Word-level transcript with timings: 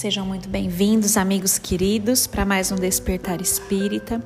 Sejam 0.00 0.24
muito 0.24 0.48
bem-vindos, 0.48 1.18
amigos 1.18 1.58
queridos, 1.58 2.26
para 2.26 2.46
mais 2.46 2.72
um 2.72 2.74
Despertar 2.74 3.38
Espírita. 3.38 4.24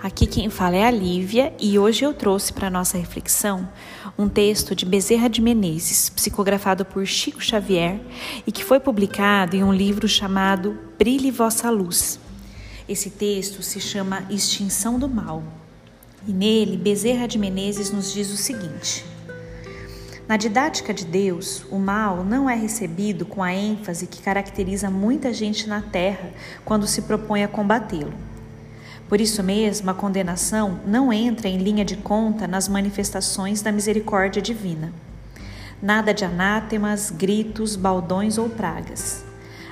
Aqui 0.00 0.24
quem 0.24 0.48
fala 0.48 0.76
é 0.76 0.84
a 0.84 0.90
Lívia 0.92 1.52
e 1.58 1.76
hoje 1.80 2.04
eu 2.04 2.14
trouxe 2.14 2.52
para 2.52 2.70
nossa 2.70 2.96
reflexão 2.96 3.68
um 4.16 4.28
texto 4.28 4.72
de 4.72 4.86
Bezerra 4.86 5.28
de 5.28 5.42
Menezes, 5.42 6.10
psicografado 6.10 6.84
por 6.84 7.04
Chico 7.04 7.42
Xavier 7.42 7.98
e 8.46 8.52
que 8.52 8.62
foi 8.62 8.78
publicado 8.78 9.56
em 9.56 9.64
um 9.64 9.72
livro 9.72 10.06
chamado 10.06 10.78
Brilhe 10.96 11.32
Vossa 11.32 11.68
Luz. 11.70 12.20
Esse 12.88 13.10
texto 13.10 13.64
se 13.64 13.80
chama 13.80 14.24
Extinção 14.30 14.96
do 14.96 15.08
Mal 15.08 15.42
e 16.24 16.32
nele 16.32 16.76
Bezerra 16.76 17.26
de 17.26 17.36
Menezes 17.36 17.90
nos 17.90 18.12
diz 18.12 18.30
o 18.30 18.36
seguinte. 18.36 19.15
Na 20.28 20.36
didática 20.36 20.92
de 20.92 21.04
Deus, 21.04 21.64
o 21.70 21.78
mal 21.78 22.24
não 22.24 22.50
é 22.50 22.56
recebido 22.56 23.24
com 23.24 23.44
a 23.44 23.54
ênfase 23.54 24.08
que 24.08 24.20
caracteriza 24.20 24.90
muita 24.90 25.32
gente 25.32 25.68
na 25.68 25.80
terra 25.80 26.30
quando 26.64 26.84
se 26.84 27.02
propõe 27.02 27.44
a 27.44 27.48
combatê-lo. 27.48 28.12
Por 29.08 29.20
isso 29.20 29.40
mesmo, 29.40 29.88
a 29.88 29.94
condenação 29.94 30.80
não 30.84 31.12
entra 31.12 31.46
em 31.48 31.58
linha 31.58 31.84
de 31.84 31.96
conta 31.96 32.48
nas 32.48 32.66
manifestações 32.66 33.62
da 33.62 33.70
misericórdia 33.70 34.42
divina. 34.42 34.92
Nada 35.80 36.12
de 36.12 36.24
anátemas, 36.24 37.08
gritos, 37.08 37.76
baldões 37.76 38.36
ou 38.36 38.48
pragas. 38.48 39.24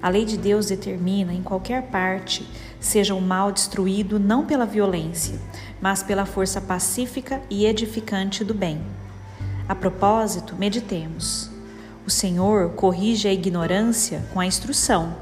A 0.00 0.08
lei 0.08 0.24
de 0.24 0.38
Deus 0.38 0.68
determina, 0.68 1.34
em 1.34 1.42
qualquer 1.42 1.82
parte, 1.88 2.48
seja 2.80 3.14
o 3.14 3.20
mal 3.20 3.52
destruído 3.52 4.18
não 4.18 4.46
pela 4.46 4.64
violência, 4.64 5.38
mas 5.78 6.02
pela 6.02 6.24
força 6.24 6.58
pacífica 6.58 7.42
e 7.50 7.66
edificante 7.66 8.42
do 8.42 8.54
bem. 8.54 8.80
A 9.68 9.74
propósito, 9.74 10.56
meditemos. 10.56 11.50
O 12.06 12.10
Senhor 12.10 12.70
corrige 12.70 13.28
a 13.28 13.32
ignorância 13.34 14.24
com 14.32 14.40
a 14.40 14.46
instrução, 14.46 15.14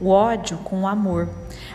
o 0.00 0.10
ódio 0.10 0.58
com 0.58 0.82
o 0.82 0.86
amor, 0.86 1.28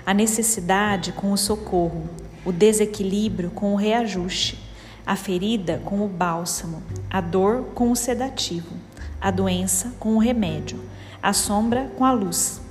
a 0.05 0.13
necessidade 0.13 1.11
com 1.11 1.33
o 1.33 1.37
socorro, 1.37 2.09
o 2.45 2.53
desequilíbrio 2.53 3.51
com 3.51 3.73
o 3.73 3.75
reajuste, 3.75 4.57
a 5.05 5.17
ferida 5.17 5.81
com 5.83 6.05
o 6.05 6.07
bálsamo, 6.07 6.81
a 7.09 7.19
dor 7.19 7.65
com 7.75 7.91
o 7.91 7.97
sedativo, 7.97 8.77
a 9.19 9.29
doença 9.29 9.91
com 9.99 10.15
o 10.15 10.19
remédio, 10.19 10.79
a 11.21 11.33
sombra 11.33 11.91
com 11.97 12.05
a 12.05 12.13
luz, 12.13 12.61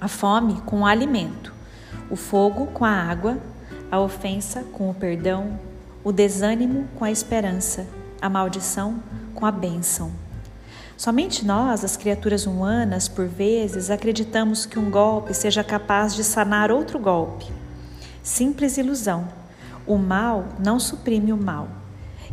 a 0.00 0.06
fome 0.06 0.60
com 0.60 0.82
o 0.82 0.86
alimento, 0.86 1.52
o 2.08 2.14
fogo 2.14 2.68
com 2.68 2.84
a 2.84 2.92
água, 2.92 3.38
a 3.90 3.98
ofensa 3.98 4.62
com 4.72 4.88
o 4.88 4.94
perdão, 4.94 5.58
o 6.04 6.12
desânimo 6.12 6.86
com 6.94 7.04
a 7.04 7.10
esperança 7.10 7.98
a 8.20 8.28
maldição 8.28 9.02
com 9.34 9.46
a 9.46 9.50
bênção. 9.50 10.10
Somente 10.96 11.46
nós, 11.46 11.84
as 11.84 11.96
criaturas 11.96 12.44
humanas, 12.44 13.06
por 13.06 13.26
vezes, 13.26 13.88
acreditamos 13.88 14.66
que 14.66 14.78
um 14.78 14.90
golpe 14.90 15.32
seja 15.32 15.62
capaz 15.62 16.14
de 16.14 16.24
sanar 16.24 16.72
outro 16.72 16.98
golpe. 16.98 17.46
Simples 18.22 18.76
ilusão. 18.76 19.28
O 19.86 19.96
mal 19.96 20.44
não 20.58 20.80
suprime 20.80 21.32
o 21.32 21.36
mal. 21.36 21.68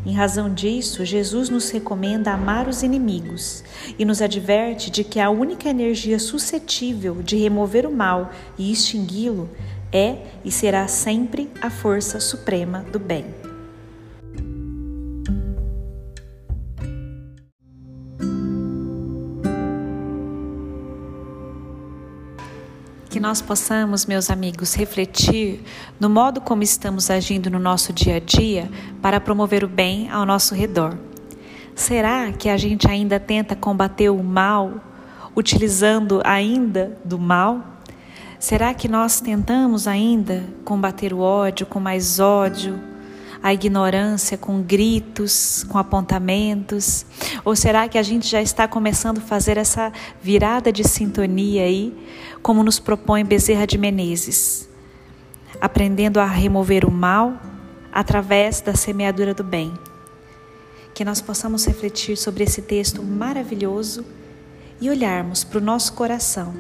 Em 0.06 0.14
razão 0.14 0.54
disso, 0.54 1.06
Jesus 1.06 1.50
nos 1.50 1.70
recomenda 1.70 2.32
amar 2.32 2.68
os 2.68 2.84
inimigos 2.84 3.64
e 3.98 4.06
nos 4.06 4.22
adverte 4.22 4.92
de 4.92 5.04
que 5.04 5.20
a 5.20 5.30
única 5.30 5.70
energia 5.70 6.20
suscetível 6.20 7.22
de 7.24 7.38
remover 7.38 7.88
o 7.88 7.96
mal 7.96 8.32
e 8.58 8.72
extingui-lo 8.72 9.50
é 9.92 10.18
e 10.44 10.52
será 10.52 10.88
sempre 10.88 11.50
a 11.62 11.70
força 11.70 12.20
suprema 12.20 12.86
do 12.92 13.00
bem. 13.00 13.55
Que 23.16 23.20
nós 23.22 23.42
possamos, 23.42 24.06
meus 24.06 24.30
amigos, 24.30 24.74
refletir 24.74 25.64
no 25.98 26.10
modo 26.10 26.42
como 26.42 26.64
estamos 26.64 27.10
agindo 27.10 27.50
no 27.50 27.58
nosso 27.58 27.94
dia 27.94 28.18
a 28.18 28.20
dia 28.20 28.70
para 29.02 29.22
promover 29.22 29.64
o 29.64 29.70
bem 29.70 30.10
ao 30.12 30.26
nosso 30.26 30.54
redor. 30.54 30.98
Será 31.74 32.34
que 32.34 32.50
a 32.50 32.58
gente 32.58 32.90
ainda 32.90 33.18
tenta 33.18 33.56
combater 33.56 34.10
o 34.10 34.22
mal 34.22 34.82
utilizando 35.34 36.20
ainda 36.26 36.98
do 37.06 37.18
mal? 37.18 37.64
Será 38.38 38.74
que 38.74 38.90
nós 38.90 39.22
tentamos 39.22 39.88
ainda 39.88 40.44
combater 40.66 41.14
o 41.14 41.20
ódio 41.20 41.66
com 41.66 41.80
mais 41.80 42.20
ódio? 42.20 42.78
a 43.46 43.54
ignorância 43.54 44.40
com 44.40 44.60
gritos, 44.64 45.64
com 45.70 45.78
apontamentos? 45.78 47.06
Ou 47.44 47.56
será 47.56 47.88
que 47.88 47.96
a 47.96 48.02
gente 48.02 48.28
já 48.28 48.42
está 48.42 48.68
começando 48.68 49.20
a 49.20 49.22
fazer 49.22 49.56
essa 49.56 49.94
virada 50.20 50.72
de 50.72 50.84
sintonia 50.84 51.62
aí, 51.62 51.96
como 52.46 52.64
nos 52.64 52.78
propõe 52.78 53.24
Bezerra 53.24 53.66
de 53.66 53.76
Menezes? 53.76 54.70
Aprendendo 55.60 56.20
a 56.20 56.28
remover 56.28 56.86
o 56.86 56.92
mal 56.92 57.42
através 57.92 58.62
da 58.62 58.76
semeadura 58.76 59.34
do 59.34 59.44
bem. 59.44 59.74
Que 60.94 61.04
nós 61.04 61.22
possamos 61.22 61.66
refletir 61.66 62.16
sobre 62.16 62.44
esse 62.44 62.62
texto 62.62 63.02
maravilhoso 63.02 64.06
e 64.80 64.92
olharmos 64.92 65.44
para 65.44 65.58
o 65.58 65.64
nosso 65.64 65.94
coração, 65.94 66.54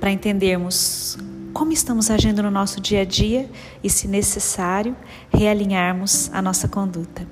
para 0.00 0.10
entendermos 0.10 1.16
como 1.52 1.70
estamos 1.70 2.10
agindo 2.10 2.42
no 2.42 2.50
nosso 2.50 2.80
dia 2.80 3.02
a 3.02 3.04
dia 3.04 3.48
e, 3.80 3.88
se 3.88 4.08
necessário, 4.08 4.96
realinharmos 5.32 6.32
a 6.32 6.42
nossa 6.42 6.66
conduta. 6.66 7.24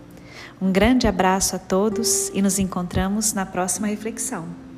Um 0.63 0.71
grande 0.71 1.09
abraço 1.09 1.57
a 1.57 1.59
todos 1.59 2.29
e 2.29 2.41
nos 2.41 2.61
encontramos 2.61 3.33
na 3.33 3.45
próxima 3.45 3.89
reflexão. 3.89 4.70